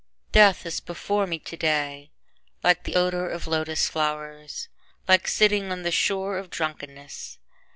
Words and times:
Death 0.31 0.65
is 0.65 0.79
before 0.79 1.27
me 1.27 1.37
today 1.37 2.09
Like 2.63 2.85
the 2.85 2.95
odor 2.95 3.29
of 3.29 3.45
lotus 3.45 3.87
flov^ers, 3.87 4.67
Like 5.07 5.27
sitting 5.27 5.71
on 5.71 5.83
the 5.83 5.91
shore 5.91 6.39
of 6.39 6.49
drunkenness. 6.49 7.37